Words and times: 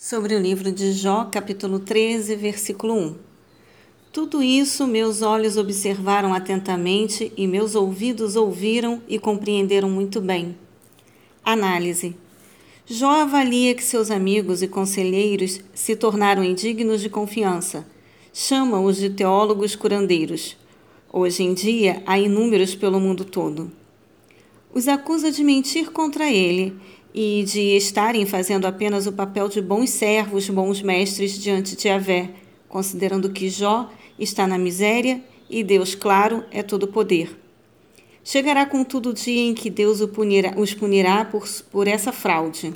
Sobre 0.00 0.36
o 0.36 0.40
livro 0.40 0.70
de 0.70 0.92
Jó, 0.92 1.24
capítulo 1.24 1.80
13, 1.80 2.36
versículo 2.36 2.94
1. 2.94 3.16
Tudo 4.12 4.40
isso 4.40 4.86
meus 4.86 5.22
olhos 5.22 5.56
observaram 5.56 6.32
atentamente 6.32 7.32
e 7.36 7.48
meus 7.48 7.74
ouvidos 7.74 8.36
ouviram 8.36 9.02
e 9.08 9.18
compreenderam 9.18 9.90
muito 9.90 10.20
bem. 10.20 10.56
Análise. 11.44 12.14
Jó 12.86 13.10
avalia 13.10 13.74
que 13.74 13.82
seus 13.82 14.08
amigos 14.08 14.62
e 14.62 14.68
conselheiros 14.68 15.60
se 15.74 15.96
tornaram 15.96 16.44
indignos 16.44 17.00
de 17.00 17.10
confiança. 17.10 17.84
Chama-os 18.32 18.98
de 18.98 19.10
teólogos 19.10 19.74
curandeiros. 19.74 20.56
Hoje 21.12 21.42
em 21.42 21.52
dia, 21.52 22.04
há 22.06 22.16
inúmeros 22.16 22.72
pelo 22.72 23.00
mundo 23.00 23.24
todo. 23.24 23.68
Os 24.72 24.86
acusa 24.86 25.32
de 25.32 25.42
mentir 25.42 25.90
contra 25.90 26.30
ele 26.30 26.76
e 27.20 27.42
de 27.42 27.76
estarem 27.76 28.24
fazendo 28.24 28.64
apenas 28.64 29.08
o 29.08 29.12
papel 29.12 29.48
de 29.48 29.60
bons 29.60 29.90
servos, 29.90 30.48
bons 30.48 30.80
mestres 30.80 31.36
diante 31.36 31.74
de 31.74 31.88
Avé, 31.88 32.30
considerando 32.68 33.30
que 33.30 33.48
Jó 33.48 33.90
está 34.16 34.46
na 34.46 34.56
miséria 34.56 35.20
e 35.50 35.64
Deus, 35.64 35.96
claro, 35.96 36.44
é 36.52 36.62
todo 36.62 36.86
poder. 36.86 37.36
Chegará 38.22 38.64
contudo 38.64 39.10
o 39.10 39.12
dia 39.12 39.48
em 39.48 39.52
que 39.52 39.68
Deus 39.68 40.00
punirá, 40.12 40.54
os 40.56 40.72
punirá 40.74 41.24
por, 41.24 41.44
por 41.72 41.88
essa 41.88 42.12
fraude. 42.12 42.72